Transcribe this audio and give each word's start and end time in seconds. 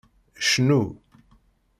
Cnu. 0.47 0.81